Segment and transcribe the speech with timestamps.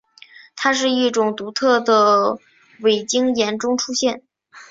[0.55, 2.35] 它在一种独特的
[2.79, 4.23] 伟晶岩中出现。